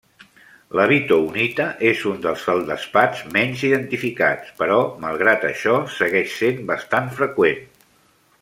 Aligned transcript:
La 0.77 0.85
bytownita 0.91 1.67
és 1.89 1.99
un 2.13 2.23
dels 2.23 2.45
feldespats 2.47 3.21
menys 3.37 3.67
identificats, 3.69 4.49
però 4.63 4.81
malgrat 5.07 5.49
això, 5.51 5.77
segueix 6.01 6.35
sent 6.41 6.67
bastant 6.73 7.17
freqüent. 7.21 7.67